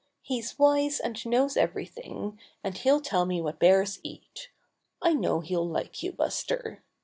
[0.23, 4.49] He's wise and knows everything, and he'll tell me what bears eat.
[4.99, 6.81] I know he'll like you, Buster."